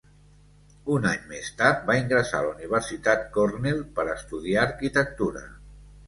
[0.93, 5.45] Un any més tard va ingressar a la Universitat Cornell per estudiar arquitectura.